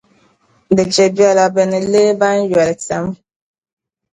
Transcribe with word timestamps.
Di 0.75 0.83
chɛ 0.93 1.05
bɛla, 1.15 1.43
bɛ 1.55 1.61
ni 1.69 1.79
leei 1.91 2.13
ban 2.19 2.37
yoli 2.51 2.73
tiεm. 2.85 3.05